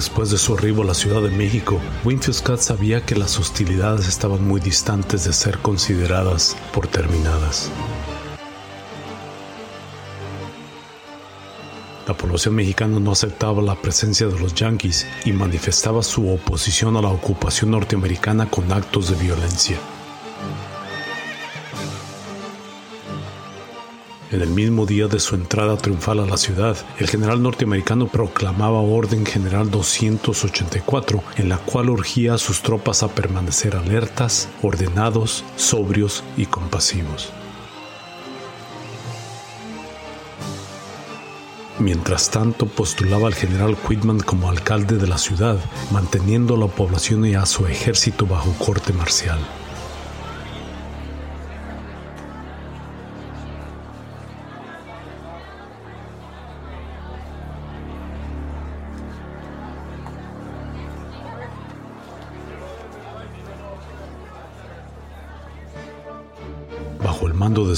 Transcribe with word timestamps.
Después 0.00 0.30
de 0.30 0.38
su 0.38 0.54
arribo 0.54 0.80
a 0.80 0.86
la 0.86 0.94
Ciudad 0.94 1.20
de 1.20 1.28
México, 1.28 1.78
Winfield 2.06 2.34
Scott 2.34 2.60
sabía 2.60 3.04
que 3.04 3.14
las 3.14 3.38
hostilidades 3.38 4.08
estaban 4.08 4.48
muy 4.48 4.58
distantes 4.58 5.24
de 5.24 5.32
ser 5.34 5.58
consideradas 5.58 6.56
por 6.72 6.86
terminadas. 6.88 7.70
La 12.08 12.16
población 12.16 12.54
mexicana 12.54 12.98
no 12.98 13.12
aceptaba 13.12 13.60
la 13.60 13.74
presencia 13.74 14.26
de 14.26 14.40
los 14.40 14.54
yanquis 14.54 15.06
y 15.26 15.32
manifestaba 15.32 16.02
su 16.02 16.30
oposición 16.30 16.96
a 16.96 17.02
la 17.02 17.08
ocupación 17.08 17.72
norteamericana 17.72 18.48
con 18.48 18.72
actos 18.72 19.10
de 19.10 19.22
violencia. 19.22 19.76
En 24.30 24.42
el 24.42 24.50
mismo 24.50 24.86
día 24.86 25.08
de 25.08 25.18
su 25.18 25.34
entrada 25.34 25.76
triunfal 25.76 26.20
a 26.20 26.26
la 26.26 26.36
ciudad, 26.36 26.76
el 26.98 27.08
general 27.08 27.42
norteamericano 27.42 28.06
proclamaba 28.06 28.80
Orden 28.80 29.26
General 29.26 29.68
284, 29.68 31.20
en 31.36 31.48
la 31.48 31.58
cual 31.58 31.90
urgía 31.90 32.34
a 32.34 32.38
sus 32.38 32.62
tropas 32.62 33.02
a 33.02 33.08
permanecer 33.08 33.74
alertas, 33.74 34.48
ordenados, 34.62 35.44
sobrios 35.56 36.22
y 36.36 36.46
compasivos. 36.46 37.32
Mientras 41.80 42.30
tanto, 42.30 42.66
postulaba 42.66 43.26
al 43.26 43.34
general 43.34 43.76
Quitman 43.88 44.20
como 44.20 44.48
alcalde 44.48 44.96
de 44.96 45.08
la 45.08 45.18
ciudad, 45.18 45.58
manteniendo 45.90 46.54
a 46.54 46.58
la 46.58 46.68
población 46.68 47.26
y 47.26 47.34
a 47.34 47.46
su 47.46 47.66
ejército 47.66 48.26
bajo 48.26 48.52
corte 48.64 48.92
marcial. 48.92 49.40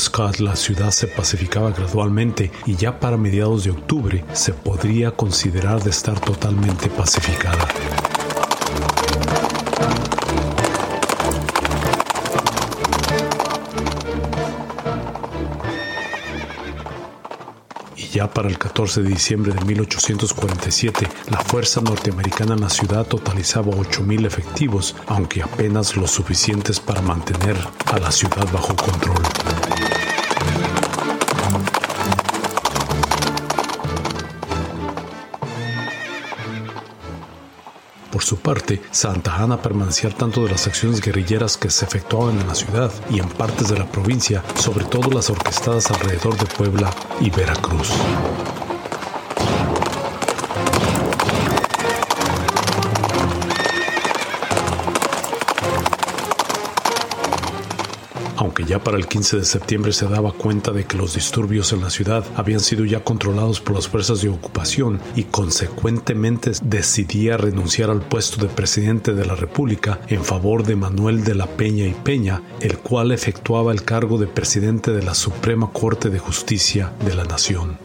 Scott, 0.02 0.40
la 0.40 0.56
ciudad 0.56 0.90
se 0.90 1.06
pacificaba 1.06 1.70
gradualmente 1.70 2.50
y 2.66 2.74
ya 2.74 2.98
para 2.98 3.16
mediados 3.16 3.62
de 3.62 3.70
octubre 3.70 4.24
se 4.32 4.52
podría 4.52 5.12
considerar 5.12 5.80
de 5.80 5.90
estar 5.90 6.18
totalmente 6.18 6.88
pacificada. 6.88 7.68
Y 17.96 18.08
ya 18.08 18.28
para 18.28 18.48
el 18.48 18.58
14 18.58 19.02
de 19.02 19.08
diciembre 19.08 19.52
de 19.52 19.64
1847, 19.64 21.06
la 21.30 21.38
fuerza 21.38 21.80
norteamericana 21.80 22.54
en 22.54 22.62
la 22.62 22.70
ciudad 22.70 23.06
totalizaba 23.06 23.68
8.000 23.68 24.26
efectivos, 24.26 24.96
aunque 25.06 25.42
apenas 25.44 25.96
lo 25.96 26.08
suficientes 26.08 26.80
para 26.80 27.00
mantener 27.02 27.56
a 27.92 28.00
la 28.00 28.10
ciudad 28.10 28.50
bajo 28.52 28.74
control. 28.74 29.61
Su 38.32 38.38
parte, 38.38 38.80
Santa 38.90 39.42
Ana 39.42 39.60
permanecía 39.60 40.08
al 40.08 40.16
tanto 40.16 40.42
de 40.42 40.52
las 40.52 40.66
acciones 40.66 41.02
guerrilleras 41.02 41.58
que 41.58 41.68
se 41.68 41.84
efectuaban 41.84 42.40
en 42.40 42.48
la 42.48 42.54
ciudad 42.54 42.90
y 43.10 43.18
en 43.18 43.28
partes 43.28 43.68
de 43.68 43.78
la 43.78 43.84
provincia, 43.84 44.42
sobre 44.54 44.86
todo 44.86 45.10
las 45.10 45.28
orquestadas 45.28 45.90
alrededor 45.90 46.38
de 46.38 46.46
Puebla 46.46 46.90
y 47.20 47.28
Veracruz. 47.28 47.92
Ya 58.72 58.82
para 58.82 58.96
el 58.96 59.06
15 59.06 59.36
de 59.36 59.44
septiembre 59.44 59.92
se 59.92 60.08
daba 60.08 60.32
cuenta 60.32 60.72
de 60.72 60.84
que 60.84 60.96
los 60.96 61.12
disturbios 61.12 61.74
en 61.74 61.82
la 61.82 61.90
ciudad 61.90 62.24
habían 62.36 62.60
sido 62.60 62.86
ya 62.86 63.04
controlados 63.04 63.60
por 63.60 63.74
las 63.74 63.86
fuerzas 63.86 64.22
de 64.22 64.30
ocupación 64.30 64.98
y 65.14 65.24
consecuentemente 65.24 66.52
decidía 66.62 67.36
renunciar 67.36 67.90
al 67.90 68.00
puesto 68.00 68.40
de 68.40 68.50
presidente 68.50 69.12
de 69.12 69.26
la 69.26 69.34
República 69.34 70.00
en 70.08 70.24
favor 70.24 70.64
de 70.64 70.76
Manuel 70.76 71.22
de 71.22 71.34
la 71.34 71.48
Peña 71.48 71.86
y 71.86 71.92
Peña, 71.92 72.40
el 72.60 72.78
cual 72.78 73.12
efectuaba 73.12 73.72
el 73.72 73.84
cargo 73.84 74.16
de 74.16 74.26
presidente 74.26 74.90
de 74.90 75.02
la 75.02 75.14
Suprema 75.14 75.70
Corte 75.70 76.08
de 76.08 76.18
Justicia 76.18 76.94
de 77.04 77.14
la 77.14 77.24
Nación. 77.24 77.76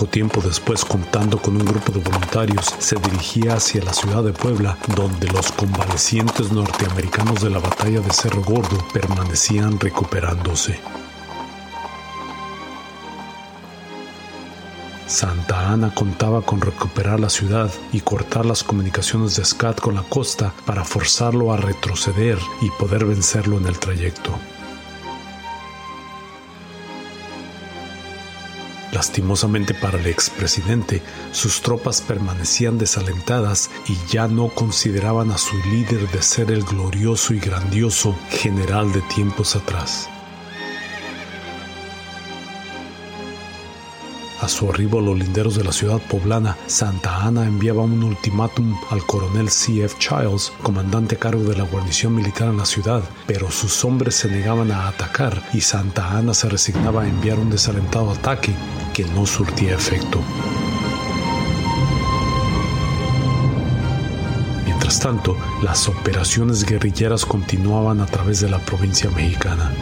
Poco 0.00 0.12
tiempo 0.12 0.40
después, 0.40 0.82
contando 0.82 1.36
con 1.36 1.56
un 1.56 1.64
grupo 1.66 1.92
de 1.92 2.00
voluntarios, 2.00 2.74
se 2.78 2.96
dirigía 2.96 3.56
hacia 3.56 3.84
la 3.84 3.92
ciudad 3.92 4.22
de 4.22 4.32
Puebla, 4.32 4.78
donde 4.96 5.28
los 5.28 5.52
convalecientes 5.52 6.50
norteamericanos 6.52 7.42
de 7.42 7.50
la 7.50 7.58
batalla 7.58 8.00
de 8.00 8.10
Cerro 8.10 8.42
Gordo 8.42 8.78
permanecían 8.94 9.78
recuperándose. 9.78 10.80
Santa 15.06 15.70
Ana 15.70 15.94
contaba 15.94 16.40
con 16.40 16.62
recuperar 16.62 17.20
la 17.20 17.28
ciudad 17.28 17.70
y 17.92 18.00
cortar 18.00 18.46
las 18.46 18.64
comunicaciones 18.64 19.36
de 19.36 19.44
Scott 19.44 19.82
con 19.82 19.96
la 19.96 20.02
costa 20.02 20.54
para 20.64 20.82
forzarlo 20.82 21.52
a 21.52 21.58
retroceder 21.58 22.38
y 22.62 22.70
poder 22.70 23.04
vencerlo 23.04 23.58
en 23.58 23.66
el 23.66 23.78
trayecto. 23.78 24.32
Lastimosamente 28.92 29.72
para 29.72 29.98
el 29.98 30.06
expresidente, 30.06 31.00
sus 31.32 31.62
tropas 31.62 32.00
permanecían 32.00 32.76
desalentadas 32.76 33.70
y 33.86 33.96
ya 34.10 34.26
no 34.26 34.48
consideraban 34.48 35.30
a 35.30 35.38
su 35.38 35.56
líder 35.70 36.08
de 36.10 36.22
ser 36.22 36.50
el 36.50 36.64
glorioso 36.64 37.32
y 37.32 37.38
grandioso 37.38 38.16
general 38.30 38.92
de 38.92 39.02
tiempos 39.02 39.54
atrás. 39.54 40.10
Su 44.50 44.68
arribo 44.68 44.98
a 44.98 45.02
los 45.02 45.18
linderos 45.18 45.54
de 45.54 45.64
la 45.64 45.72
ciudad 45.72 46.00
poblana, 46.08 46.56
Santa 46.66 47.24
Ana 47.24 47.46
enviaba 47.46 47.82
un 47.82 48.02
ultimátum 48.02 48.76
al 48.90 49.04
coronel 49.06 49.48
C.F. 49.48 49.96
Childs, 49.98 50.52
comandante 50.62 51.14
a 51.14 51.18
cargo 51.18 51.44
de 51.44 51.56
la 51.56 51.64
guarnición 51.64 52.14
militar 52.14 52.48
en 52.48 52.58
la 52.58 52.66
ciudad, 52.66 53.02
pero 53.26 53.50
sus 53.50 53.84
hombres 53.84 54.16
se 54.16 54.28
negaban 54.28 54.72
a 54.72 54.88
atacar 54.88 55.42
y 55.52 55.60
Santa 55.60 56.16
Ana 56.16 56.34
se 56.34 56.48
resignaba 56.48 57.02
a 57.02 57.08
enviar 57.08 57.38
un 57.38 57.50
desalentado 57.50 58.10
ataque 58.10 58.52
que 58.92 59.04
no 59.04 59.24
surtía 59.24 59.74
efecto. 59.74 60.20
Mientras 64.64 64.98
tanto, 64.98 65.36
las 65.62 65.88
operaciones 65.88 66.64
guerrilleras 66.64 67.24
continuaban 67.24 68.00
a 68.00 68.06
través 68.06 68.40
de 68.40 68.50
la 68.50 68.58
provincia 68.58 69.10
mexicana. 69.10 69.72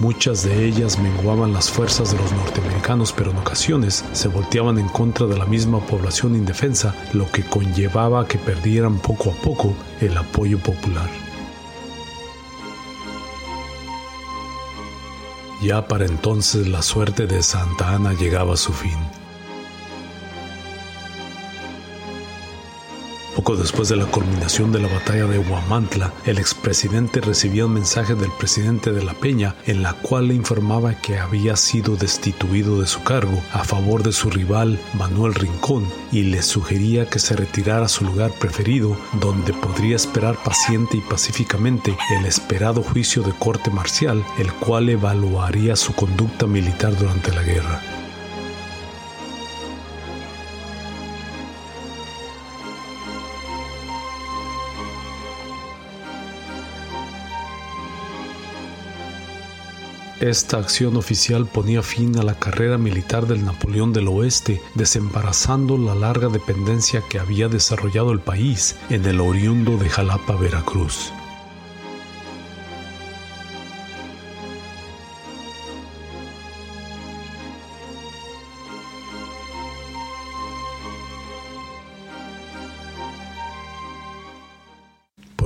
Muchas 0.00 0.44
de 0.44 0.64
ellas 0.64 0.98
menguaban 0.98 1.52
las 1.52 1.70
fuerzas 1.70 2.10
de 2.10 2.16
los 2.16 2.32
norteamericanos, 2.32 3.12
pero 3.12 3.32
en 3.32 3.36
ocasiones 3.36 4.02
se 4.12 4.28
volteaban 4.28 4.78
en 4.78 4.88
contra 4.88 5.26
de 5.26 5.36
la 5.36 5.44
misma 5.44 5.78
población 5.80 6.34
indefensa, 6.34 6.94
lo 7.12 7.30
que 7.30 7.44
conllevaba 7.44 8.26
que 8.26 8.38
perdieran 8.38 8.98
poco 8.98 9.30
a 9.30 9.34
poco 9.34 9.74
el 10.00 10.16
apoyo 10.16 10.58
popular. 10.58 11.10
Ya 15.60 15.86
para 15.86 16.06
entonces 16.06 16.66
la 16.66 16.80
suerte 16.80 17.26
de 17.26 17.42
Santa 17.42 17.94
Ana 17.94 18.14
llegaba 18.14 18.54
a 18.54 18.56
su 18.56 18.72
fin. 18.72 19.19
Después 23.56 23.88
de 23.88 23.96
la 23.96 24.06
culminación 24.06 24.70
de 24.70 24.80
la 24.80 24.88
batalla 24.88 25.26
de 25.26 25.38
Huamantla, 25.38 26.12
el 26.24 26.38
expresidente 26.38 27.20
recibía 27.20 27.66
un 27.66 27.74
mensaje 27.74 28.14
del 28.14 28.30
presidente 28.38 28.92
de 28.92 29.02
la 29.02 29.14
Peña 29.14 29.54
en 29.66 29.82
la 29.82 29.94
cual 29.94 30.28
le 30.28 30.34
informaba 30.34 30.94
que 30.94 31.18
había 31.18 31.56
sido 31.56 31.96
destituido 31.96 32.80
de 32.80 32.86
su 32.86 33.02
cargo 33.02 33.42
a 33.52 33.64
favor 33.64 34.02
de 34.02 34.12
su 34.12 34.30
rival 34.30 34.78
Manuel 34.94 35.34
Rincón 35.34 35.86
y 36.12 36.24
le 36.24 36.42
sugería 36.42 37.08
que 37.08 37.18
se 37.18 37.34
retirara 37.34 37.86
a 37.86 37.88
su 37.88 38.04
lugar 38.04 38.32
preferido 38.38 38.96
donde 39.20 39.52
podría 39.52 39.96
esperar 39.96 40.36
paciente 40.42 40.96
y 40.96 41.00
pacíficamente 41.00 41.96
el 42.18 42.26
esperado 42.26 42.82
juicio 42.82 43.22
de 43.22 43.32
corte 43.32 43.70
marcial, 43.70 44.24
el 44.38 44.52
cual 44.54 44.88
evaluaría 44.88 45.76
su 45.76 45.92
conducta 45.94 46.46
militar 46.46 46.96
durante 46.96 47.32
la 47.32 47.42
guerra. 47.42 47.99
Esta 60.20 60.58
acción 60.58 60.98
oficial 60.98 61.46
ponía 61.46 61.82
fin 61.82 62.18
a 62.18 62.22
la 62.22 62.34
carrera 62.34 62.76
militar 62.76 63.26
del 63.26 63.42
Napoleón 63.42 63.94
del 63.94 64.06
Oeste, 64.08 64.60
desembarazando 64.74 65.78
la 65.78 65.94
larga 65.94 66.28
dependencia 66.28 67.02
que 67.08 67.18
había 67.18 67.48
desarrollado 67.48 68.12
el 68.12 68.20
país 68.20 68.76
en 68.90 69.06
el 69.06 69.18
oriundo 69.18 69.78
de 69.78 69.88
Jalapa, 69.88 70.36
Veracruz. 70.36 71.10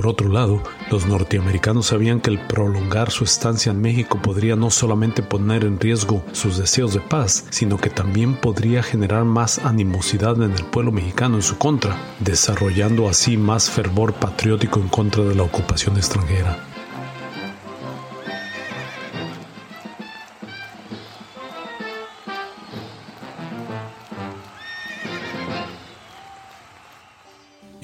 Por 0.05 0.11
otro 0.11 0.29
lado, 0.29 0.61
los 0.91 1.07
norteamericanos 1.07 1.87
sabían 1.87 2.21
que 2.21 2.29
el 2.29 2.37
prolongar 2.37 3.09
su 3.09 3.23
estancia 3.23 3.71
en 3.71 3.81
México 3.81 4.19
podría 4.21 4.55
no 4.55 4.69
solamente 4.69 5.23
poner 5.23 5.63
en 5.63 5.79
riesgo 5.79 6.23
sus 6.31 6.59
deseos 6.59 6.93
de 6.93 6.99
paz, 6.99 7.47
sino 7.49 7.77
que 7.77 7.89
también 7.89 8.35
podría 8.35 8.83
generar 8.83 9.25
más 9.25 9.57
animosidad 9.57 10.35
en 10.43 10.51
el 10.51 10.63
pueblo 10.65 10.91
mexicano 10.91 11.37
en 11.37 11.41
su 11.41 11.57
contra, 11.57 11.97
desarrollando 12.19 13.09
así 13.09 13.35
más 13.35 13.71
fervor 13.71 14.13
patriótico 14.13 14.79
en 14.79 14.89
contra 14.89 15.23
de 15.23 15.33
la 15.33 15.41
ocupación 15.41 15.97
extranjera. 15.97 16.74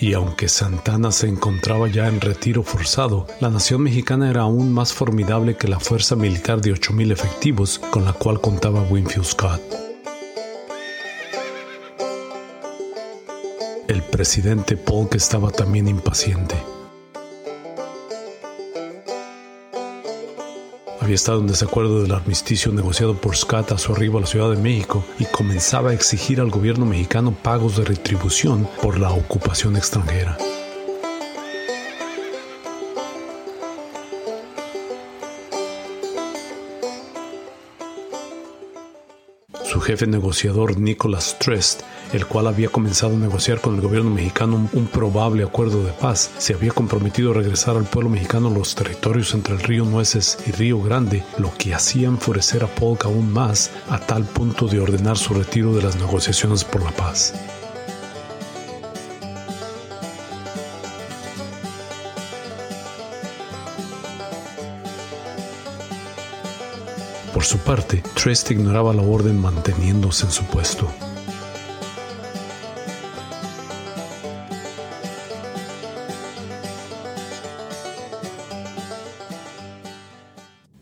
Y 0.02 0.16
aunque 0.16 0.50
Santana 0.50 1.12
se 1.12 1.28
encontraba 1.28 1.88
ya 1.88 2.08
en 2.08 2.20
retiro 2.22 2.64
forzado, 2.64 3.28
la 3.40 3.52
nación 3.52 3.84
mexicana 3.84 4.32
era 4.32 4.42
aún 4.42 4.74
más 4.74 4.94
formidable 4.94 5.56
que 5.56 5.68
la 5.68 5.80
fuerza 5.80 6.16
militar 6.16 6.60
de 6.60 6.74
8.000 6.74 7.12
efectivos 7.12 7.78
con 7.78 8.04
la 8.04 8.14
cual 8.14 8.42
contaba 8.42 8.82
Winfield 8.82 9.26
Scott. 9.26 9.62
El 13.88 14.02
presidente 14.02 14.76
Polk 14.76 15.14
estaba 15.14 15.52
también 15.52 15.88
impaciente. 15.88 16.56
Había 21.12 21.18
estado 21.18 21.42
en 21.42 21.48
desacuerdo 21.48 22.02
del 22.02 22.14
armisticio 22.14 22.72
negociado 22.72 23.16
por 23.16 23.36
Scott 23.36 23.74
a 23.74 23.78
su 23.78 23.92
arribo 23.92 24.18
a 24.18 24.22
la 24.22 24.28
Ciudad 24.28 24.50
de 24.50 24.56
México 24.56 25.04
y 25.20 25.26
comenzaba 25.26 25.90
a 25.90 25.94
exigir 25.94 26.40
al 26.40 26.50
gobierno 26.50 26.86
mexicano 26.86 27.34
pagos 27.34 27.76
de 27.76 27.84
retribución 27.84 28.66
por 28.82 28.98
la 28.98 29.12
ocupación 29.12 29.76
extranjera. 29.76 30.38
Jefe 39.82 40.08
negociador 40.08 40.80
Nicholas 40.80 41.38
Trest, 41.40 41.82
el 42.14 42.26
cual 42.26 42.48
había 42.48 42.70
comenzado 42.70 43.16
a 43.16 43.20
negociar 43.20 43.62
con 43.62 43.76
el 43.76 43.82
gobierno 43.82 44.12
mexicano 44.12 44.70
un, 44.72 44.88
probable 44.88 45.44
acuerdo 45.44 45.84
de 45.84 45.92
paz, 45.92 46.32
se 46.38 46.54
había 46.54 46.72
comprometido 46.72 47.32
a 47.32 47.36
regresar 47.36 47.76
al 47.76 47.86
pueblo 47.86 48.10
mexicano 48.10 48.50
los 48.50 48.76
territorios 48.76 49.34
entre 49.34 49.56
el 49.56 49.62
río 49.62 49.86
Nueces 49.86 50.38
y 50.48 50.52
Río 50.52 50.82
Grande, 50.82 51.24
lo 51.38 51.54
que 51.58 51.74
hacía 51.74 52.08
enfurecer 52.08 52.64
a 52.64 52.68
Polk 52.68 53.06
aún 53.06 53.32
más 53.32 53.72
a 53.90 54.00
tal 54.00 54.24
punto 54.24 54.68
de 54.68 54.80
ordenar 54.80 55.18
su 55.18 55.34
retiro 55.34 55.74
de 55.74 55.84
las 55.84 55.96
negociaciones 55.96 56.64
por 56.64 56.84
la 56.84 56.92
paz. 56.92 57.34
Por 67.42 67.48
su 67.48 67.58
parte, 67.58 68.04
Trest 68.14 68.52
ignoraba 68.52 68.94
la 68.94 69.02
orden 69.02 69.42
manteniéndose 69.42 70.28
en 70.28 70.32
su 70.32 70.44
puesto. 70.44 70.88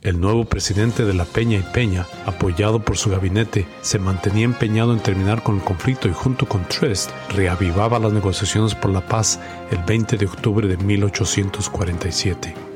El 0.02 0.20
nuevo 0.20 0.44
presidente 0.44 1.06
de 1.06 1.14
la 1.14 1.24
Peña 1.24 1.60
y 1.60 1.62
Peña, 1.62 2.06
apoyado 2.26 2.84
por 2.84 2.98
su 2.98 3.10
gabinete, 3.10 3.66
se 3.80 3.98
mantenía 3.98 4.44
empeñado 4.44 4.92
en 4.92 5.00
terminar 5.00 5.42
con 5.44 5.56
el 5.56 5.64
conflicto 5.64 6.10
y 6.10 6.12
junto 6.12 6.46
con 6.46 6.68
Trest 6.68 7.10
reavivaba 7.30 8.00
las 8.00 8.12
negociaciones 8.12 8.76
por 8.76 8.92
la 8.92 9.08
paz 9.08 9.40
el 9.72 9.82
20 9.86 10.18
de 10.18 10.26
octubre 10.26 10.68
de 10.68 10.76
1847. 10.76 12.69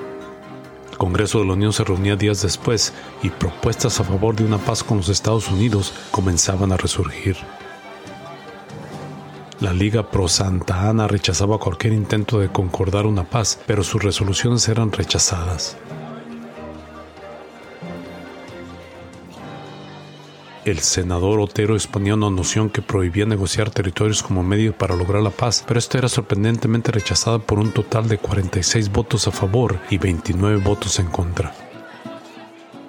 Congreso 1.03 1.39
de 1.39 1.45
la 1.45 1.51
Unión 1.51 1.73
se 1.73 1.83
reunía 1.83 2.15
días 2.15 2.41
después 2.43 2.93
y 3.23 3.29
propuestas 3.29 3.99
a 3.99 4.05
favor 4.05 4.37
de 4.37 4.45
una 4.45 4.57
paz 4.57 4.85
con 4.85 4.99
los 4.99 5.09
Estados 5.09 5.51
Unidos 5.51 5.93
comenzaban 6.11 6.71
a 6.71 6.77
resurgir. 6.77 7.35
La 9.59 9.73
Liga 9.73 10.09
Pro 10.09 10.29
Santa 10.29 10.89
Ana 10.89 11.09
rechazaba 11.09 11.57
cualquier 11.57 11.91
intento 11.91 12.39
de 12.39 12.47
concordar 12.47 13.05
una 13.05 13.25
paz, 13.25 13.59
pero 13.67 13.83
sus 13.83 14.01
resoluciones 14.01 14.65
eran 14.69 14.93
rechazadas. 14.93 15.75
El 20.65 20.79
senador 20.79 21.41
Otero 21.41 21.75
exponía 21.75 22.13
una 22.13 22.29
noción 22.29 22.69
que 22.69 22.81
prohibía 22.81 23.25
negociar 23.25 23.69
territorios 23.69 24.23
como 24.23 24.43
medio 24.43 24.71
para 24.77 24.95
lograr 24.95 25.21
la 25.21 25.29
paz, 25.29 25.61
pero 25.67 25.77
esto 25.77 25.97
era 25.97 26.07
sorprendentemente 26.07 26.89
rechazado 26.89 27.39
por 27.39 27.59
un 27.59 27.73
total 27.73 28.07
de 28.07 28.17
46 28.17 28.89
votos 28.89 29.27
a 29.27 29.31
favor 29.31 29.77
y 29.89 29.97
29 29.97 30.61
votos 30.63 30.99
en 30.99 31.07
contra. 31.07 31.53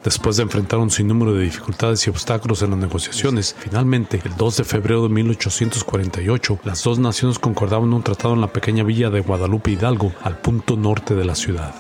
Después 0.05 0.37
de 0.37 0.45
enfrentar 0.45 0.79
un 0.79 0.91
sinnúmero 0.91 1.35
de 1.35 1.43
dificultades 1.43 2.07
y 2.07 2.11
obstáculos 2.11 2.63
en 2.63 2.71
las 2.71 2.79
negociaciones, 2.79 3.57
finalmente, 3.59 4.21
el 4.25 4.37
2 4.37 4.59
de 4.59 4.65
febrero 4.65 5.03
de 5.03 5.09
1848, 5.09 6.61
las 6.63 6.85
dos 6.85 7.01
naciones 7.01 7.41
concordaban 7.41 7.93
un 7.93 8.05
tratado 8.05 8.35
en 8.35 8.41
la 8.41 8.53
pequeña 8.53 8.85
villa 8.85 9.11
de 9.11 9.21
Guadalupe 9.21 9.73
Hidalgo, 9.73 10.13
al 10.23 10.39
punto 10.39 10.77
norte 10.77 11.17
de 11.17 11.25
la 11.25 11.35
ciudad. 11.35 11.75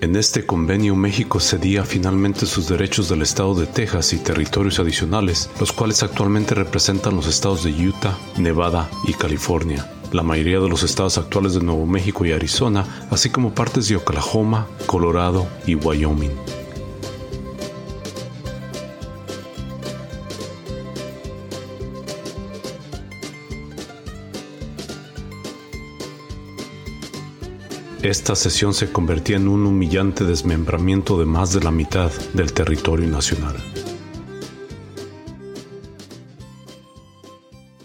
En 0.00 0.14
este 0.14 0.46
convenio 0.46 0.94
México 0.94 1.40
cedía 1.40 1.84
finalmente 1.84 2.46
sus 2.46 2.68
derechos 2.68 3.08
del 3.08 3.22
estado 3.22 3.56
de 3.56 3.66
Texas 3.66 4.12
y 4.12 4.18
territorios 4.18 4.78
adicionales, 4.78 5.50
los 5.58 5.72
cuales 5.72 6.04
actualmente 6.04 6.54
representan 6.54 7.16
los 7.16 7.26
estados 7.26 7.64
de 7.64 7.72
Utah, 7.72 8.16
Nevada 8.36 8.88
y 9.08 9.14
California, 9.14 9.90
la 10.12 10.22
mayoría 10.22 10.60
de 10.60 10.68
los 10.68 10.84
estados 10.84 11.18
actuales 11.18 11.54
de 11.54 11.62
Nuevo 11.64 11.84
México 11.84 12.24
y 12.24 12.30
Arizona, 12.30 12.86
así 13.10 13.30
como 13.30 13.56
partes 13.56 13.88
de 13.88 13.96
Oklahoma, 13.96 14.68
Colorado 14.86 15.48
y 15.66 15.74
Wyoming. 15.74 16.30
Esta 28.08 28.34
sesión 28.34 28.72
se 28.72 28.90
convertía 28.90 29.36
en 29.36 29.48
un 29.48 29.66
humillante 29.66 30.24
desmembramiento 30.24 31.18
de 31.18 31.26
más 31.26 31.52
de 31.52 31.60
la 31.60 31.70
mitad 31.70 32.10
del 32.32 32.54
territorio 32.54 33.06
nacional. 33.06 33.54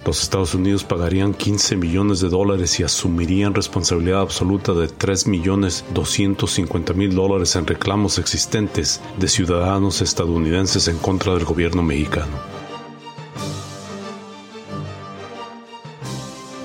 Los 0.05 0.23
Estados 0.23 0.55
Unidos 0.55 0.85
pagarían 0.85 1.33
15 1.33 1.75
millones 1.75 2.21
de 2.21 2.29
dólares 2.29 2.79
y 2.79 2.83
asumirían 2.83 3.53
responsabilidad 3.53 4.21
absoluta 4.21 4.71
de 4.71 4.87
3 4.87 5.27
millones 5.27 5.83
250 5.93 6.93
mil 6.93 7.13
dólares 7.13 7.57
en 7.57 7.67
reclamos 7.67 8.17
existentes 8.17 9.01
de 9.19 9.27
ciudadanos 9.27 10.01
estadounidenses 10.01 10.87
en 10.87 10.99
contra 10.99 11.33
del 11.33 11.43
gobierno 11.43 11.83
mexicano. 11.83 12.62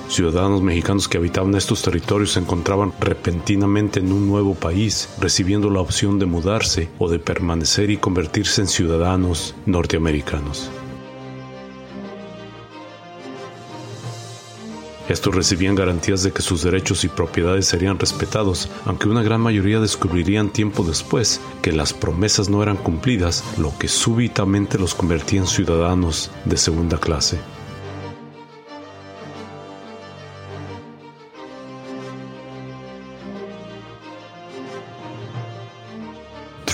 Ciudadanos 0.09 0.63
mexicanos 0.63 1.07
que 1.07 1.19
habitaban 1.19 1.53
estos 1.53 1.83
territorios 1.83 2.31
se 2.31 2.39
encontraban 2.39 2.91
repentinamente 2.99 3.99
en 3.99 4.11
un 4.11 4.27
nuevo 4.27 4.55
país, 4.55 5.07
recibiendo 5.21 5.69
la 5.69 5.81
opción 5.81 6.17
de 6.17 6.25
mudarse 6.25 6.89
o 6.97 7.09
de 7.09 7.19
permanecer 7.19 7.91
y 7.91 7.97
convertirse 7.97 8.61
en 8.61 8.67
ciudadanos 8.67 9.53
norteamericanos. 9.67 10.71
Estos 15.07 15.35
recibían 15.35 15.75
garantías 15.75 16.23
de 16.23 16.31
que 16.31 16.41
sus 16.41 16.63
derechos 16.63 17.03
y 17.03 17.07
propiedades 17.07 17.67
serían 17.67 17.99
respetados, 17.99 18.67
aunque 18.85 19.09
una 19.09 19.21
gran 19.21 19.41
mayoría 19.41 19.79
descubrirían 19.79 20.49
tiempo 20.49 20.83
después 20.83 21.39
que 21.61 21.71
las 21.71 21.93
promesas 21.93 22.49
no 22.49 22.63
eran 22.63 22.77
cumplidas, 22.77 23.43
lo 23.59 23.77
que 23.77 23.87
súbitamente 23.87 24.79
los 24.79 24.95
convertía 24.95 25.41
en 25.41 25.47
ciudadanos 25.47 26.31
de 26.45 26.57
segunda 26.57 26.97
clase. 26.99 27.39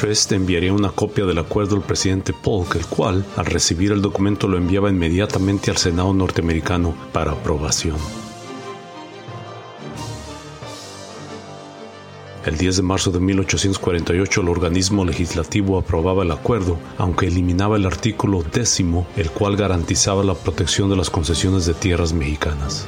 Enviaría 0.05 0.71
una 0.71 0.91
copia 0.91 1.25
del 1.25 1.39
acuerdo 1.39 1.75
al 1.75 1.81
presidente 1.81 2.31
Polk, 2.31 2.75
el 2.75 2.85
cual, 2.85 3.25
al 3.35 3.45
recibir 3.47 3.91
el 3.91 4.03
documento, 4.03 4.47
lo 4.47 4.55
enviaba 4.55 4.91
inmediatamente 4.91 5.71
al 5.71 5.77
Senado 5.77 6.13
norteamericano 6.13 6.93
para 7.11 7.31
aprobación. 7.31 7.97
El 12.45 12.57
10 12.59 12.75
de 12.77 12.81
marzo 12.83 13.09
de 13.09 13.19
1848 13.19 14.41
el 14.41 14.49
organismo 14.49 15.03
legislativo 15.03 15.79
aprobaba 15.79 16.21
el 16.21 16.31
acuerdo, 16.31 16.77
aunque 16.99 17.25
eliminaba 17.25 17.75
el 17.75 17.87
artículo 17.87 18.43
décimo, 18.43 19.07
el 19.15 19.31
cual 19.31 19.57
garantizaba 19.57 20.23
la 20.23 20.35
protección 20.35 20.87
de 20.91 20.97
las 20.97 21.09
concesiones 21.09 21.65
de 21.65 21.73
tierras 21.73 22.13
mexicanas. 22.13 22.87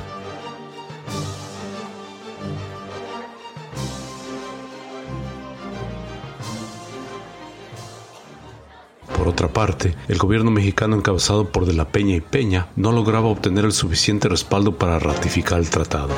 Otra 9.38 9.53
parte, 9.53 9.96
el 10.08 10.17
gobierno 10.17 10.50
mexicano 10.50 10.96
encabezado 10.96 11.51
por 11.51 11.67
De 11.67 11.74
la 11.74 11.89
Peña 11.89 12.15
y 12.15 12.22
Peña 12.22 12.70
no 12.75 12.91
lograba 12.91 13.27
obtener 13.27 13.65
el 13.65 13.72
suficiente 13.72 14.27
respaldo 14.27 14.79
para 14.79 14.98
ratificar 14.98 15.60
el 15.60 15.70
tratado. 15.70 16.10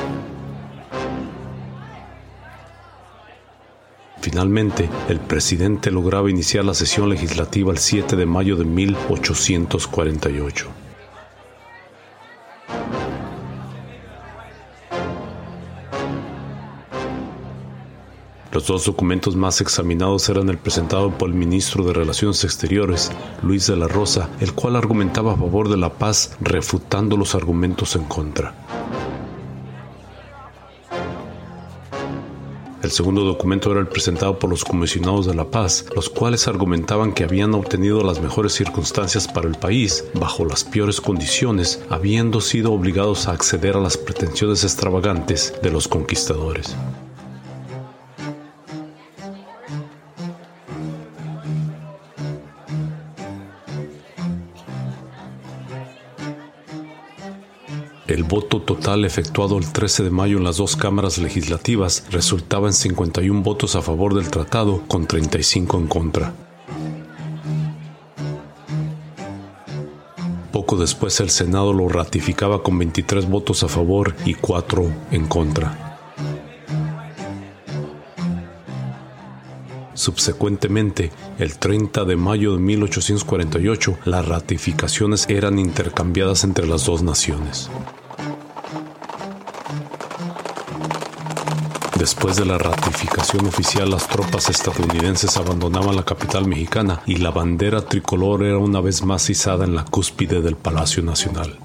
Finalmente, 4.22 4.88
el 5.10 5.20
presidente 5.20 5.90
lograba 5.90 6.30
iniciar 6.30 6.64
la 6.64 6.72
sesión 6.72 7.10
legislativa 7.10 7.70
el 7.70 7.76
7 7.76 8.16
de 8.16 8.24
mayo 8.24 8.56
de 8.56 8.64
1848. 8.64 10.79
Los 18.60 18.66
dos 18.66 18.84
documentos 18.84 19.36
más 19.36 19.62
examinados 19.62 20.28
eran 20.28 20.50
el 20.50 20.58
presentado 20.58 21.16
por 21.16 21.30
el 21.30 21.34
ministro 21.34 21.82
de 21.82 21.94
Relaciones 21.94 22.44
Exteriores, 22.44 23.10
Luis 23.42 23.66
de 23.66 23.74
la 23.74 23.88
Rosa, 23.88 24.28
el 24.38 24.52
cual 24.52 24.76
argumentaba 24.76 25.32
a 25.32 25.36
favor 25.36 25.70
de 25.70 25.78
la 25.78 25.94
paz 25.94 26.36
refutando 26.42 27.16
los 27.16 27.34
argumentos 27.34 27.96
en 27.96 28.04
contra. 28.04 28.54
El 32.82 32.90
segundo 32.90 33.24
documento 33.24 33.70
era 33.70 33.80
el 33.80 33.88
presentado 33.88 34.38
por 34.38 34.50
los 34.50 34.62
comisionados 34.62 35.24
de 35.24 35.34
la 35.34 35.50
paz, 35.50 35.86
los 35.96 36.10
cuales 36.10 36.46
argumentaban 36.46 37.14
que 37.14 37.24
habían 37.24 37.54
obtenido 37.54 38.04
las 38.04 38.20
mejores 38.20 38.52
circunstancias 38.52 39.26
para 39.26 39.48
el 39.48 39.54
país 39.54 40.04
bajo 40.12 40.44
las 40.44 40.64
peores 40.64 41.00
condiciones, 41.00 41.82
habiendo 41.88 42.42
sido 42.42 42.74
obligados 42.74 43.26
a 43.26 43.32
acceder 43.32 43.74
a 43.76 43.80
las 43.80 43.96
pretensiones 43.96 44.64
extravagantes 44.64 45.54
de 45.62 45.70
los 45.70 45.88
conquistadores. 45.88 46.76
Voto 58.30 58.62
total 58.62 59.04
efectuado 59.04 59.58
el 59.58 59.72
13 59.72 60.04
de 60.04 60.10
mayo 60.10 60.38
en 60.38 60.44
las 60.44 60.58
dos 60.58 60.76
cámaras 60.76 61.18
legislativas 61.18 62.04
resultaba 62.12 62.68
en 62.68 62.72
51 62.72 63.42
votos 63.42 63.74
a 63.74 63.82
favor 63.82 64.14
del 64.14 64.30
tratado 64.30 64.84
con 64.86 65.08
35 65.08 65.78
en 65.78 65.86
contra. 65.88 66.32
Poco 70.52 70.76
después 70.76 71.18
el 71.18 71.30
Senado 71.30 71.72
lo 71.72 71.88
ratificaba 71.88 72.62
con 72.62 72.78
23 72.78 73.28
votos 73.28 73.64
a 73.64 73.68
favor 73.68 74.14
y 74.24 74.34
4 74.34 74.92
en 75.10 75.26
contra. 75.26 75.98
Subsecuentemente, 79.94 81.10
el 81.40 81.58
30 81.58 82.04
de 82.04 82.14
mayo 82.14 82.52
de 82.52 82.60
1848, 82.60 83.98
las 84.04 84.26
ratificaciones 84.26 85.26
eran 85.28 85.58
intercambiadas 85.58 86.44
entre 86.44 86.68
las 86.68 86.86
dos 86.86 87.02
naciones. 87.02 87.68
Después 92.00 92.36
de 92.36 92.46
la 92.46 92.56
ratificación 92.56 93.46
oficial, 93.46 93.90
las 93.90 94.08
tropas 94.08 94.48
estadounidenses 94.48 95.36
abandonaban 95.36 95.96
la 95.96 96.02
capital 96.02 96.46
mexicana 96.46 97.02
y 97.04 97.16
la 97.16 97.30
bandera 97.30 97.82
tricolor 97.82 98.42
era 98.42 98.56
una 98.56 98.80
vez 98.80 99.02
más 99.02 99.28
izada 99.28 99.66
en 99.66 99.74
la 99.74 99.84
cúspide 99.84 100.40
del 100.40 100.56
Palacio 100.56 101.02
Nacional. 101.02 101.58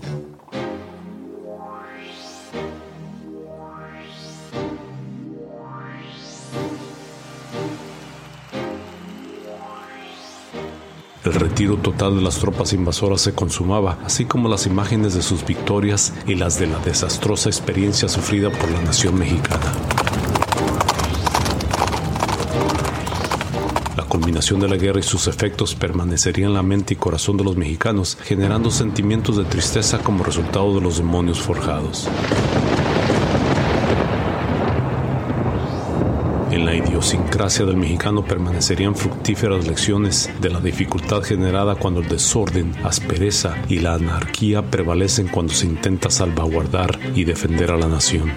El 11.36 11.42
retiro 11.42 11.76
total 11.76 12.16
de 12.16 12.22
las 12.22 12.38
tropas 12.40 12.72
invasoras 12.72 13.20
se 13.20 13.34
consumaba, 13.34 13.98
así 14.06 14.24
como 14.24 14.48
las 14.48 14.68
imágenes 14.68 15.16
de 15.16 15.22
sus 15.22 15.46
victorias 15.46 16.14
y 16.26 16.36
las 16.36 16.58
de 16.60 16.68
la 16.68 16.80
desastrosa 16.80 17.50
experiencia 17.50 18.08
sufrida 18.08 18.50
por 18.50 18.72
la 18.72 18.82
nación 18.82 19.20
mexicana. 19.20 19.66
La 23.98 24.06
culminación 24.06 24.62
de 24.62 24.70
la 24.70 24.78
guerra 24.78 25.02
y 25.02 25.04
sus 25.04 25.28
efectos 25.28 25.76
permanecerían 25.76 26.52
en 26.52 26.54
la 26.54 26.64
mente 26.64 26.94
y 26.94 26.98
corazón 26.98 27.36
de 27.36 27.44
los 27.44 27.58
mexicanos, 27.58 28.18
generando 28.24 28.72
sentimientos 28.72 29.36
de 29.36 29.44
tristeza 29.44 29.98
como 29.98 30.24
resultado 30.24 30.74
de 30.76 30.80
los 30.80 31.00
demonios 31.00 31.42
forjados. 31.42 32.08
En 36.56 36.64
la 36.64 36.74
idiosincrasia 36.74 37.66
del 37.66 37.76
mexicano 37.76 38.24
permanecerían 38.24 38.96
fructíferas 38.96 39.68
lecciones 39.68 40.32
de 40.40 40.50
la 40.50 40.62
dificultad 40.62 41.22
generada 41.22 41.76
cuando 41.76 42.00
el 42.00 42.08
desorden, 42.08 42.74
aspereza 42.86 43.58
y 43.68 43.80
la 43.80 43.96
anarquía 43.96 44.62
prevalecen 44.72 45.28
cuando 45.28 45.54
se 45.54 45.66
intenta 45.66 46.10
salvaguardar 46.10 46.98
y 47.14 47.26
defender 47.26 47.72
a 47.72 47.78
la 47.78 47.90
nación. 47.90 48.32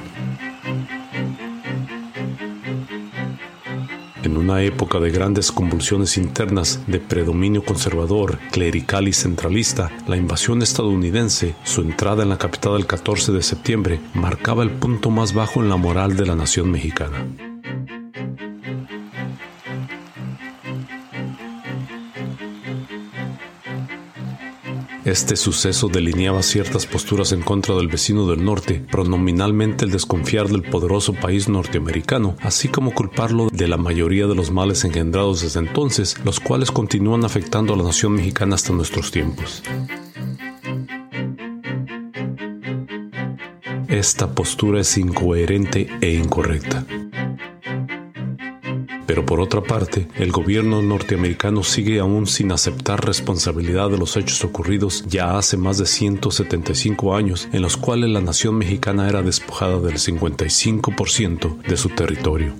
En 4.24 4.36
una 4.36 4.62
época 4.62 4.98
de 4.98 5.10
grandes 5.12 5.52
convulsiones 5.52 6.16
internas, 6.16 6.82
de 6.88 6.98
predominio 6.98 7.64
conservador, 7.64 8.40
clerical 8.50 9.06
y 9.06 9.12
centralista, 9.12 9.92
la 10.08 10.16
invasión 10.16 10.60
estadounidense, 10.60 11.54
su 11.62 11.82
entrada 11.82 12.24
en 12.24 12.30
la 12.30 12.38
capital 12.38 12.74
el 12.74 12.86
14 12.86 13.30
de 13.30 13.44
septiembre, 13.44 14.00
marcaba 14.12 14.64
el 14.64 14.70
punto 14.70 15.10
más 15.10 15.34
bajo 15.34 15.62
en 15.62 15.68
la 15.68 15.76
moral 15.76 16.16
de 16.16 16.26
la 16.26 16.34
nación 16.34 16.68
mexicana. 16.72 17.24
Este 25.08 25.36
suceso 25.36 25.88
delineaba 25.88 26.42
ciertas 26.42 26.84
posturas 26.84 27.32
en 27.32 27.40
contra 27.40 27.74
del 27.74 27.88
vecino 27.88 28.26
del 28.26 28.44
norte, 28.44 28.84
pronominalmente 28.90 29.86
el 29.86 29.90
desconfiar 29.90 30.48
del 30.48 30.62
poderoso 30.62 31.14
país 31.14 31.48
norteamericano, 31.48 32.36
así 32.42 32.68
como 32.68 32.92
culparlo 32.92 33.48
de 33.50 33.68
la 33.68 33.78
mayoría 33.78 34.26
de 34.26 34.34
los 34.34 34.50
males 34.50 34.84
engendrados 34.84 35.40
desde 35.40 35.60
entonces, 35.60 36.22
los 36.26 36.40
cuales 36.40 36.70
continúan 36.70 37.24
afectando 37.24 37.72
a 37.72 37.78
la 37.78 37.84
nación 37.84 38.12
mexicana 38.12 38.56
hasta 38.56 38.74
nuestros 38.74 39.10
tiempos. 39.10 39.62
Esta 43.88 44.34
postura 44.34 44.82
es 44.82 44.98
incoherente 44.98 45.88
e 46.02 46.12
incorrecta. 46.12 46.84
Pero 49.08 49.24
por 49.24 49.40
otra 49.40 49.62
parte, 49.62 50.06
el 50.16 50.30
gobierno 50.32 50.82
norteamericano 50.82 51.62
sigue 51.64 51.98
aún 51.98 52.26
sin 52.26 52.52
aceptar 52.52 53.06
responsabilidad 53.06 53.88
de 53.88 53.96
los 53.96 54.18
hechos 54.18 54.44
ocurridos 54.44 55.02
ya 55.08 55.38
hace 55.38 55.56
más 55.56 55.78
de 55.78 55.86
175 55.86 57.16
años 57.16 57.48
en 57.52 57.62
los 57.62 57.78
cuales 57.78 58.10
la 58.10 58.20
nación 58.20 58.56
mexicana 58.56 59.08
era 59.08 59.22
despojada 59.22 59.80
del 59.80 59.94
55% 59.94 61.62
de 61.62 61.76
su 61.78 61.88
territorio. 61.88 62.52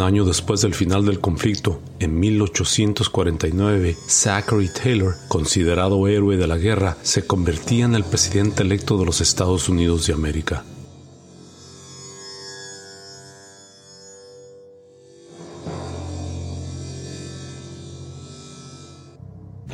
Un 0.00 0.06
año 0.06 0.24
después 0.24 0.62
del 0.62 0.72
final 0.72 1.04
del 1.04 1.20
conflicto, 1.20 1.82
en 1.98 2.18
1849, 2.18 3.98
Zachary 4.08 4.70
Taylor, 4.72 5.14
considerado 5.28 6.08
héroe 6.08 6.38
de 6.38 6.46
la 6.46 6.56
guerra, 6.56 6.96
se 7.02 7.26
convertía 7.26 7.84
en 7.84 7.94
el 7.94 8.04
presidente 8.04 8.62
electo 8.62 8.96
de 8.96 9.04
los 9.04 9.20
Estados 9.20 9.68
Unidos 9.68 10.06
de 10.06 10.14
América. 10.14 10.64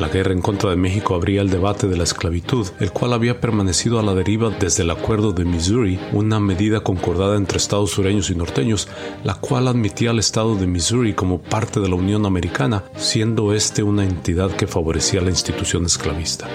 La 0.06 0.12
guerra 0.12 0.32
en 0.32 0.40
contra 0.40 0.70
de 0.70 0.76
México 0.76 1.16
abría 1.16 1.40
el 1.40 1.50
debate 1.50 1.88
de 1.88 1.96
la 1.96 2.04
esclavitud, 2.04 2.68
el 2.78 2.92
cual 2.92 3.12
había 3.12 3.40
permanecido 3.40 3.98
a 3.98 4.04
la 4.04 4.14
deriva 4.14 4.50
desde 4.50 4.84
el 4.84 4.90
Acuerdo 4.90 5.32
de 5.32 5.44
Missouri, 5.44 5.98
una 6.12 6.38
medida 6.38 6.78
concordada 6.78 7.36
entre 7.36 7.58
estados 7.58 7.90
sureños 7.90 8.30
y 8.30 8.36
norteños, 8.36 8.86
la 9.24 9.34
cual 9.34 9.66
admitía 9.66 10.10
al 10.10 10.20
estado 10.20 10.54
de 10.54 10.68
Missouri 10.68 11.12
como 11.12 11.42
parte 11.42 11.80
de 11.80 11.88
la 11.88 11.96
Unión 11.96 12.24
Americana, 12.24 12.84
siendo 12.94 13.52
este 13.52 13.82
una 13.82 14.04
entidad 14.04 14.52
que 14.52 14.68
favorecía 14.68 15.20
la 15.22 15.30
institución 15.30 15.84
esclavista. 15.86 16.46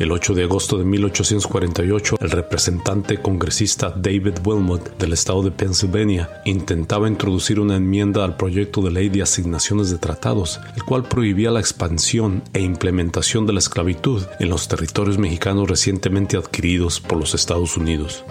El 0.00 0.12
8 0.12 0.32
de 0.32 0.44
agosto 0.44 0.78
de 0.78 0.84
1848, 0.84 2.16
el 2.22 2.30
representante 2.30 3.20
congresista 3.20 3.92
David 3.94 4.38
Wilmot 4.42 4.96
del 4.96 5.12
estado 5.12 5.42
de 5.42 5.50
Pennsylvania 5.50 6.40
intentaba 6.46 7.06
introducir 7.06 7.60
una 7.60 7.76
enmienda 7.76 8.24
al 8.24 8.38
proyecto 8.38 8.80
de 8.80 8.92
ley 8.92 9.10
de 9.10 9.20
asignaciones 9.20 9.90
de 9.90 9.98
tratados, 9.98 10.58
el 10.74 10.84
cual 10.84 11.04
prohibía 11.04 11.50
la 11.50 11.60
expansión 11.60 12.42
e 12.54 12.60
implementación 12.60 13.44
de 13.44 13.52
la 13.52 13.58
esclavitud 13.58 14.22
en 14.38 14.48
los 14.48 14.68
territorios 14.68 15.18
mexicanos 15.18 15.68
recientemente 15.68 16.38
adquiridos 16.38 16.98
por 16.98 17.18
los 17.18 17.34
Estados 17.34 17.76
Unidos. 17.76 18.24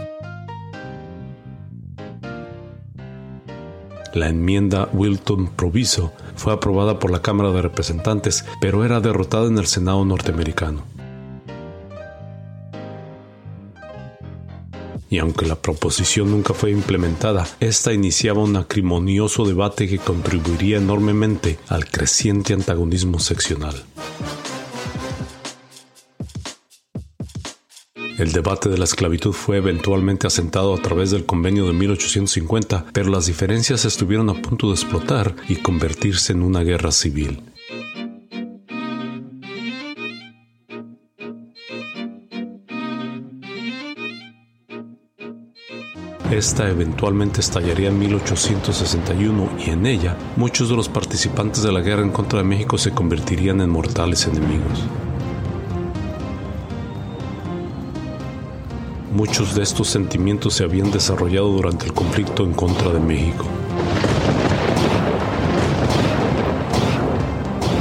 La 4.15 4.27
enmienda 4.27 4.89
Wilton 4.91 5.49
Proviso 5.49 6.13
fue 6.35 6.51
aprobada 6.51 6.97
por 6.97 7.11
la 7.11 7.21
Cámara 7.21 7.51
de 7.51 7.61
Representantes, 7.61 8.43
pero 8.59 8.83
era 8.83 9.01
derrotada 9.01 9.45
en 9.45 9.59
el 9.59 9.67
Senado 9.67 10.03
norteamericano. 10.03 10.98
Y 15.09 15.17
aunque 15.17 15.45
la 15.45 15.55
proposición 15.55 16.31
nunca 16.31 16.53
fue 16.53 16.71
implementada, 16.71 17.47
esta 17.59 17.93
iniciaba 17.93 18.43
un 18.43 18.55
acrimonioso 18.55 19.45
debate 19.45 19.87
que 19.87 19.97
contribuiría 19.97 20.77
enormemente 20.77 21.57
al 21.67 21.89
creciente 21.89 22.53
antagonismo 22.53 23.19
seccional. 23.19 23.83
El 28.19 28.33
debate 28.33 28.67
de 28.67 28.77
la 28.77 28.83
esclavitud 28.83 29.31
fue 29.31 29.57
eventualmente 29.57 30.27
asentado 30.27 30.73
a 30.73 30.81
través 30.81 31.09
del 31.09 31.25
convenio 31.25 31.65
de 31.65 31.71
1850, 31.71 32.87
pero 32.91 33.09
las 33.09 33.27
diferencias 33.27 33.85
estuvieron 33.85 34.29
a 34.29 34.33
punto 34.33 34.67
de 34.67 34.73
explotar 34.73 35.37
y 35.47 35.55
convertirse 35.55 36.33
en 36.33 36.43
una 36.43 36.61
guerra 36.63 36.91
civil. 36.91 37.48
Esta 46.31 46.69
eventualmente 46.69 47.41
estallaría 47.41 47.89
en 47.89 47.97
1861 47.97 49.49
y 49.65 49.71
en 49.71 49.87
ella 49.87 50.15
muchos 50.35 50.69
de 50.69 50.75
los 50.75 50.87
participantes 50.87 51.63
de 51.63 51.71
la 51.71 51.81
guerra 51.81 52.03
en 52.03 52.11
contra 52.11 52.37
de 52.37 52.45
México 52.45 52.77
se 52.77 52.91
convertirían 52.91 53.61
en 53.61 53.71
mortales 53.71 54.27
enemigos. 54.27 54.85
Muchos 59.11 59.55
de 59.55 59.63
estos 59.63 59.87
sentimientos 59.87 60.53
se 60.53 60.63
habían 60.63 60.91
desarrollado 60.91 61.49
durante 61.49 61.87
el 61.87 61.93
conflicto 61.93 62.43
en 62.43 62.53
contra 62.53 62.93
de 62.93 62.99
México. 62.99 63.45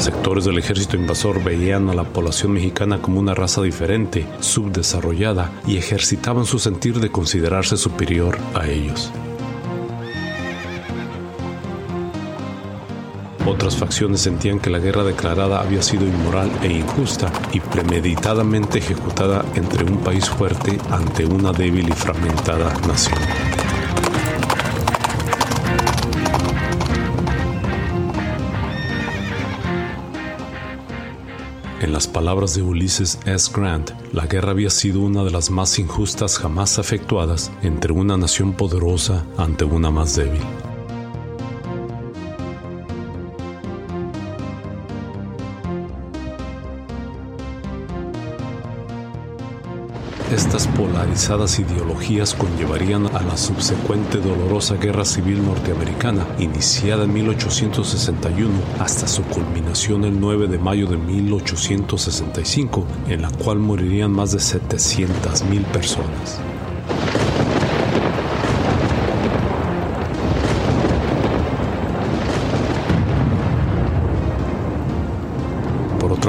Sectores 0.08 0.46
del 0.46 0.56
ejército 0.56 0.96
invasor 0.96 1.44
veían 1.44 1.90
a 1.90 1.94
la 1.94 2.02
población 2.02 2.52
mexicana 2.52 3.02
como 3.02 3.20
una 3.20 3.34
raza 3.34 3.60
diferente, 3.60 4.26
subdesarrollada, 4.40 5.52
y 5.66 5.76
ejercitaban 5.76 6.46
su 6.46 6.58
sentir 6.58 6.98
de 6.98 7.10
considerarse 7.10 7.76
superior 7.76 8.38
a 8.54 8.66
ellos. 8.66 9.12
Otras 13.44 13.76
facciones 13.76 14.22
sentían 14.22 14.60
que 14.60 14.70
la 14.70 14.78
guerra 14.78 15.04
declarada 15.04 15.60
había 15.60 15.82
sido 15.82 16.06
inmoral 16.06 16.50
e 16.62 16.72
injusta 16.72 17.30
y 17.52 17.60
premeditadamente 17.60 18.78
ejecutada 18.78 19.44
entre 19.56 19.84
un 19.84 19.98
país 19.98 20.26
fuerte 20.26 20.78
ante 20.90 21.26
una 21.26 21.52
débil 21.52 21.86
y 21.86 21.92
fragmentada 21.92 22.72
nación. 22.86 23.18
En 31.80 31.92
las 31.92 32.08
palabras 32.08 32.56
de 32.56 32.62
Ulysses 32.62 33.20
S. 33.24 33.52
Grant, 33.54 33.92
la 34.12 34.26
guerra 34.26 34.50
había 34.50 34.68
sido 34.68 35.00
una 35.00 35.22
de 35.22 35.30
las 35.30 35.48
más 35.50 35.78
injustas 35.78 36.36
jamás 36.36 36.76
efectuadas 36.78 37.52
entre 37.62 37.92
una 37.92 38.16
nación 38.16 38.52
poderosa 38.52 39.24
ante 39.36 39.64
una 39.64 39.92
más 39.92 40.16
débil. 40.16 40.42
Polarizadas 50.78 51.58
ideologías 51.58 52.34
conllevarían 52.34 53.06
a 53.06 53.20
la 53.22 53.36
subsecuente 53.36 54.18
dolorosa 54.18 54.76
Guerra 54.76 55.04
Civil 55.04 55.44
Norteamericana, 55.44 56.24
iniciada 56.38 57.02
en 57.02 57.12
1861 57.12 58.48
hasta 58.78 59.08
su 59.08 59.24
culminación 59.24 60.04
el 60.04 60.20
9 60.20 60.46
de 60.46 60.58
mayo 60.58 60.86
de 60.86 60.96
1865, 60.96 62.86
en 63.08 63.22
la 63.22 63.30
cual 63.30 63.58
morirían 63.58 64.12
más 64.12 64.30
de 64.30 64.38
700.000 64.38 65.64
personas. 65.64 66.40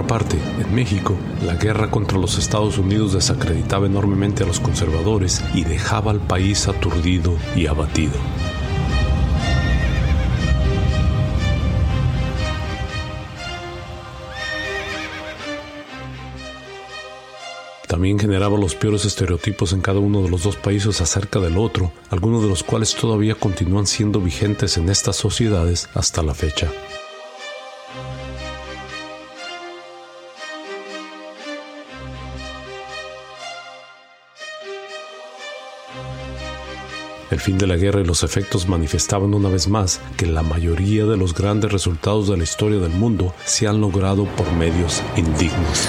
Parte, 0.09 0.39
en 0.59 0.73
México, 0.73 1.15
la 1.45 1.53
guerra 1.53 1.91
contra 1.91 2.17
los 2.17 2.39
Estados 2.39 2.79
Unidos 2.79 3.13
desacreditaba 3.13 3.85
enormemente 3.85 4.43
a 4.43 4.47
los 4.47 4.59
conservadores 4.59 5.43
y 5.53 5.63
dejaba 5.63 6.09
al 6.09 6.19
país 6.19 6.67
aturdido 6.67 7.37
y 7.55 7.67
abatido. 7.67 8.13
También 17.87 18.17
generaba 18.17 18.57
los 18.57 18.73
peores 18.73 19.05
estereotipos 19.05 19.73
en 19.73 19.81
cada 19.81 19.99
uno 19.99 20.23
de 20.23 20.29
los 20.29 20.41
dos 20.41 20.55
países 20.55 21.01
acerca 21.01 21.39
del 21.39 21.59
otro, 21.59 21.91
algunos 22.09 22.41
de 22.41 22.49
los 22.49 22.63
cuales 22.63 22.95
todavía 22.95 23.35
continúan 23.35 23.85
siendo 23.85 24.19
vigentes 24.19 24.77
en 24.77 24.89
estas 24.89 25.17
sociedades 25.17 25.87
hasta 25.93 26.23
la 26.23 26.33
fecha. 26.33 26.71
El 37.31 37.39
fin 37.39 37.59
de 37.59 37.67
la 37.67 37.77
guerra 37.77 38.01
y 38.01 38.05
los 38.05 38.23
efectos 38.23 38.67
manifestaban 38.67 39.35
una 39.35 39.49
vez 39.49 39.67
más 39.67 40.01
que 40.17 40.25
la 40.25 40.41
mayoría 40.41 41.05
de 41.05 41.15
los 41.15 41.35
grandes 41.35 41.71
resultados 41.71 42.27
de 42.27 42.37
la 42.37 42.43
historia 42.43 42.79
del 42.79 42.91
mundo 42.91 43.33
se 43.45 43.67
han 43.67 43.81
logrado 43.81 44.25
por 44.25 44.51
medios 44.53 45.03
indignos. 45.15 45.87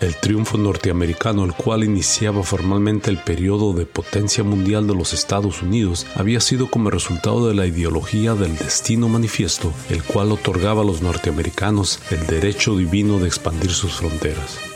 El 0.00 0.14
triunfo 0.16 0.58
norteamericano, 0.58 1.44
el 1.44 1.54
cual 1.54 1.82
iniciaba 1.82 2.42
formalmente 2.42 3.10
el 3.10 3.16
periodo 3.16 3.72
de 3.72 3.86
potencia 3.86 4.44
mundial 4.44 4.86
de 4.86 4.94
los 4.94 5.14
Estados 5.14 5.62
Unidos, 5.62 6.06
había 6.14 6.40
sido 6.40 6.70
como 6.70 6.90
resultado 6.90 7.48
de 7.48 7.54
la 7.54 7.66
ideología 7.66 8.34
del 8.34 8.54
destino 8.56 9.08
manifiesto, 9.08 9.72
el 9.88 10.04
cual 10.04 10.30
otorgaba 10.30 10.82
a 10.82 10.84
los 10.84 11.00
norteamericanos 11.00 12.00
el 12.10 12.26
derecho 12.26 12.76
divino 12.76 13.18
de 13.18 13.28
expandir 13.28 13.70
sus 13.70 13.94
fronteras 13.94 14.73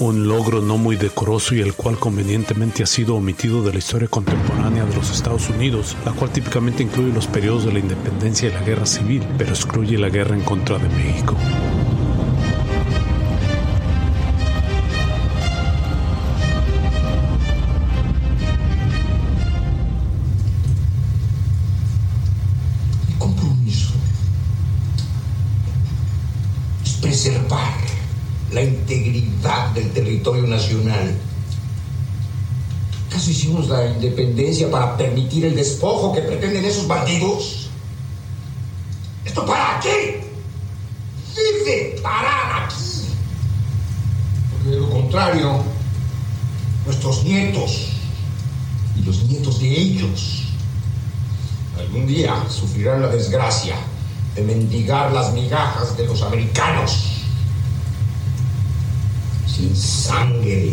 un 0.00 0.26
logro 0.26 0.62
no 0.62 0.78
muy 0.78 0.96
decoroso 0.96 1.54
y 1.54 1.60
el 1.60 1.74
cual 1.74 1.98
convenientemente 1.98 2.82
ha 2.82 2.86
sido 2.86 3.16
omitido 3.16 3.62
de 3.62 3.72
la 3.72 3.78
historia 3.78 4.08
contemporánea 4.08 4.86
de 4.86 4.96
los 4.96 5.10
Estados 5.10 5.50
Unidos, 5.50 5.94
la 6.06 6.12
cual 6.12 6.30
típicamente 6.30 6.82
incluye 6.82 7.12
los 7.12 7.26
periodos 7.26 7.66
de 7.66 7.72
la 7.74 7.80
independencia 7.80 8.48
y 8.48 8.52
la 8.52 8.62
guerra 8.62 8.86
civil, 8.86 9.22
pero 9.36 9.50
excluye 9.50 9.98
la 9.98 10.08
guerra 10.08 10.34
en 10.34 10.42
contra 10.42 10.78
de 10.78 10.88
México. 10.88 11.36
Territorio 29.88 30.46
nacional. 30.46 31.16
¿Acaso 33.08 33.30
hicimos 33.30 33.68
la 33.68 33.86
independencia 33.86 34.70
para 34.70 34.96
permitir 34.96 35.44
el 35.46 35.56
despojo 35.56 36.12
que 36.12 36.20
pretenden 36.20 36.64
esos 36.64 36.86
bandidos? 36.86 37.68
¿Esto 39.24 39.44
para 39.44 39.80
qué? 39.80 40.30
Debe 41.34 42.00
parar 42.02 42.64
aquí. 42.64 42.74
Porque 44.52 44.70
de 44.70 44.80
lo 44.80 44.90
contrario, 44.90 45.62
nuestros 46.86 47.24
nietos 47.24 47.88
y 48.96 49.02
los 49.02 49.24
nietos 49.24 49.60
de 49.60 49.68
ellos 49.68 50.44
algún 51.78 52.06
día 52.06 52.44
sufrirán 52.48 53.02
la 53.02 53.08
desgracia 53.08 53.74
de 54.34 54.42
mendigar 54.42 55.12
las 55.12 55.32
migajas 55.32 55.96
de 55.96 56.06
los 56.06 56.22
americanos. 56.22 57.19
Sin 59.60 59.76
sangre, 59.76 60.72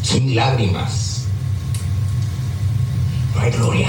sin 0.00 0.36
lágrimas. 0.36 1.24
No 3.34 3.40
hay 3.40 3.50
gloria. 3.50 3.88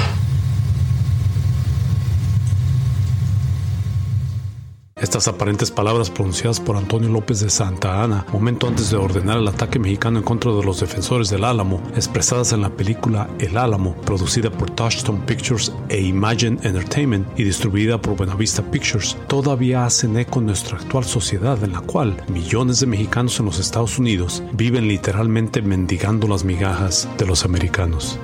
Estas 5.06 5.28
aparentes 5.28 5.70
palabras 5.70 6.10
pronunciadas 6.10 6.60
por 6.60 6.76
Antonio 6.76 7.10
López 7.10 7.40
de 7.40 7.52
Santa 7.52 8.02
Ana, 8.02 8.26
momento 8.34 8.68
antes 8.68 8.90
de 8.90 8.98
ordenar 8.98 9.38
el 9.38 9.48
ataque 9.48 9.78
mexicano 9.78 10.18
en 10.18 10.26
contra 10.26 10.52
de 10.52 10.64
los 10.64 10.80
defensores 10.80 11.30
del 11.30 11.44
Álamo, 11.44 11.80
expresadas 11.96 12.54
en 12.54 12.62
la 12.62 12.72
película 12.72 13.30
El 13.38 13.56
Álamo, 13.56 13.96
producida 13.98 14.50
por 14.50 14.72
Touchstone 14.72 15.22
Pictures 15.28 15.72
e 15.90 16.02
Imagine 16.02 16.58
Entertainment 16.64 17.28
y 17.40 17.44
distribuida 17.44 18.02
por 18.02 18.16
Buenavista 18.16 18.64
Pictures, 18.64 19.16
todavía 19.28 19.86
hacen 19.86 20.18
eco 20.18 20.40
en 20.40 20.48
nuestra 20.48 20.80
actual 20.80 21.06
sociedad 21.06 21.64
en 21.64 21.74
la 21.74 21.82
cual 21.82 22.18
millones 22.28 22.80
de 22.80 22.88
mexicanos 22.88 23.40
en 23.40 23.46
los 23.46 23.60
Estados 23.60 24.00
Unidos 24.00 24.42
viven 24.54 24.88
literalmente 24.88 25.62
mendigando 25.62 26.28
las 26.28 26.44
migajas 26.44 27.08
de 27.20 27.28
los 27.28 27.46
americanos. 27.46 28.18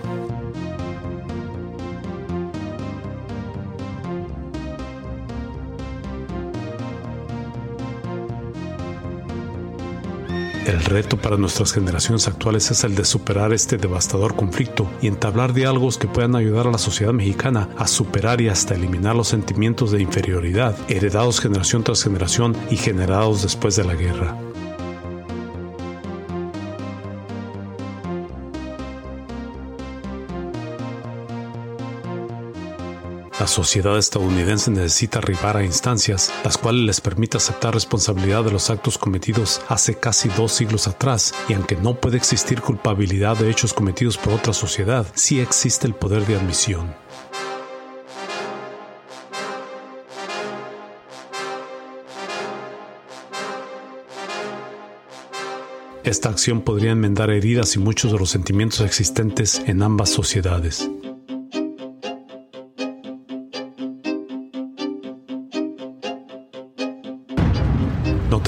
Reto 10.91 11.17
para 11.17 11.37
nuestras 11.37 11.71
generaciones 11.71 12.27
actuales 12.27 12.69
es 12.69 12.83
el 12.83 12.95
de 12.95 13.05
superar 13.05 13.53
este 13.53 13.77
devastador 13.77 14.35
conflicto 14.35 14.89
y 15.01 15.07
entablar 15.07 15.53
diálogos 15.53 15.97
que 15.97 16.07
puedan 16.07 16.35
ayudar 16.35 16.67
a 16.67 16.71
la 16.71 16.77
sociedad 16.77 17.13
mexicana 17.13 17.69
a 17.77 17.87
superar 17.87 18.41
y 18.41 18.49
hasta 18.49 18.75
eliminar 18.75 19.15
los 19.15 19.29
sentimientos 19.29 19.91
de 19.91 20.01
inferioridad 20.01 20.75
heredados 20.89 21.39
generación 21.39 21.83
tras 21.83 22.03
generación 22.03 22.55
y 22.69 22.75
generados 22.75 23.41
después 23.41 23.75
de 23.75 23.85
la 23.85 23.95
guerra. 23.95 24.50
Sociedad 33.51 33.97
estadounidense 33.97 34.71
necesita 34.71 35.19
arribar 35.19 35.57
a 35.57 35.65
instancias 35.65 36.33
las 36.45 36.57
cuales 36.57 36.83
les 36.83 37.01
permita 37.01 37.37
aceptar 37.37 37.73
responsabilidad 37.73 38.45
de 38.45 38.51
los 38.51 38.69
actos 38.69 38.97
cometidos 38.97 39.61
hace 39.67 39.95
casi 39.95 40.29
dos 40.29 40.53
siglos 40.53 40.87
atrás 40.87 41.33
y 41.49 41.53
aunque 41.53 41.75
no 41.75 41.95
puede 41.95 42.15
existir 42.15 42.61
culpabilidad 42.61 43.35
de 43.35 43.49
hechos 43.49 43.73
cometidos 43.73 44.17
por 44.17 44.33
otra 44.33 44.53
sociedad, 44.53 45.05
sí 45.15 45.41
existe 45.41 45.85
el 45.85 45.93
poder 45.93 46.25
de 46.25 46.37
admisión. 46.37 46.95
Esta 56.05 56.29
acción 56.29 56.61
podría 56.61 56.91
enmendar 56.91 57.29
heridas 57.29 57.75
y 57.75 57.79
muchos 57.79 58.13
de 58.13 58.17
los 58.17 58.29
sentimientos 58.29 58.79
existentes 58.79 59.61
en 59.67 59.83
ambas 59.83 60.09
sociedades. 60.09 60.89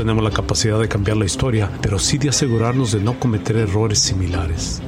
Tenemos 0.03 0.21
la 0.21 0.31
capacidad 0.31 0.81
de 0.81 0.89
cambiar 0.89 1.15
la 1.15 1.23
historia, 1.23 1.71
pero 1.81 1.97
sí 1.97 2.17
de 2.17 2.27
asegurarnos 2.27 2.91
de 2.91 2.99
no 2.99 3.17
cometer 3.21 3.55
errores 3.55 3.99
similares. 3.99 4.81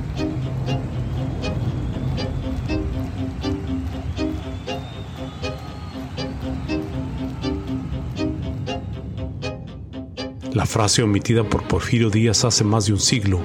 La 10.51 10.65
frase 10.65 11.01
omitida 11.01 11.45
por 11.45 11.65
Porfirio 11.65 12.09
Díaz 12.09 12.43
hace 12.43 12.65
más 12.65 12.87
de 12.87 12.91
un 12.91 12.99
siglo, 12.99 13.39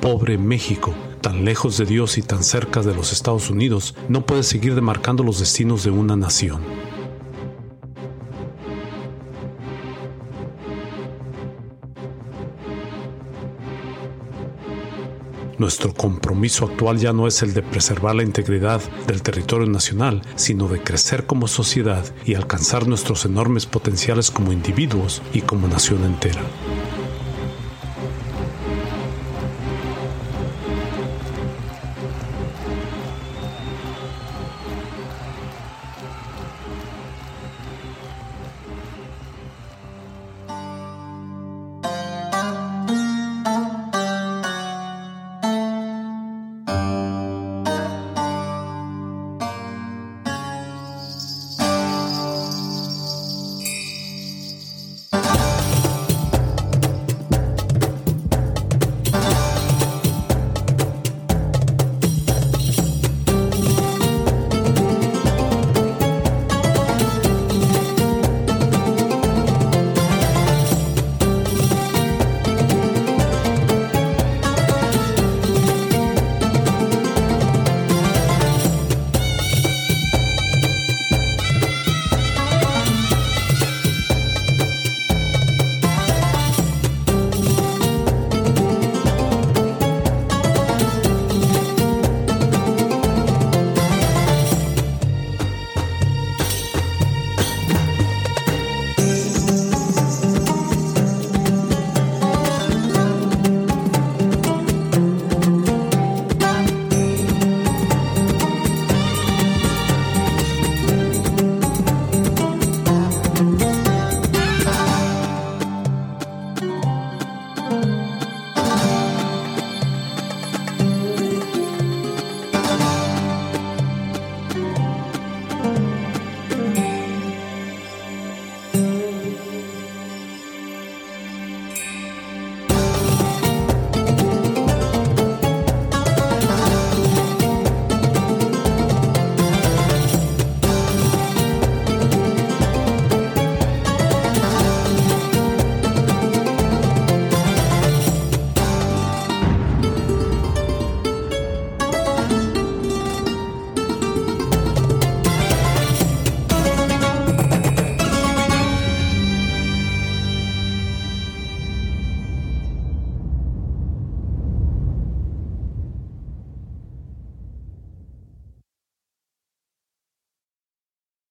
pobre 0.00 0.38
México, 0.38 0.92
tan 1.20 1.44
lejos 1.44 1.78
de 1.78 1.84
Dios 1.84 2.18
y 2.18 2.22
tan 2.22 2.42
cerca 2.42 2.82
de 2.82 2.96
los 2.96 3.12
Estados 3.12 3.48
Unidos, 3.48 3.94
no 4.08 4.26
puede 4.26 4.42
seguir 4.42 4.74
demarcando 4.74 5.22
los 5.22 5.38
destinos 5.38 5.84
de 5.84 5.92
una 5.92 6.16
nación. 6.16 6.91
Nuestro 15.62 15.94
compromiso 15.94 16.64
actual 16.64 16.98
ya 16.98 17.12
no 17.12 17.28
es 17.28 17.40
el 17.44 17.54
de 17.54 17.62
preservar 17.62 18.16
la 18.16 18.24
integridad 18.24 18.80
del 19.06 19.22
territorio 19.22 19.68
nacional, 19.68 20.20
sino 20.34 20.66
de 20.66 20.82
crecer 20.82 21.24
como 21.24 21.46
sociedad 21.46 22.04
y 22.24 22.34
alcanzar 22.34 22.88
nuestros 22.88 23.26
enormes 23.26 23.66
potenciales 23.66 24.32
como 24.32 24.52
individuos 24.52 25.22
y 25.32 25.42
como 25.42 25.68
nación 25.68 26.02
entera. 26.02 26.42